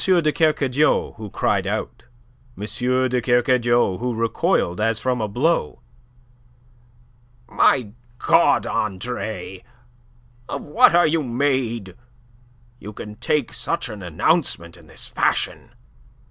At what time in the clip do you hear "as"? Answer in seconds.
4.81-4.99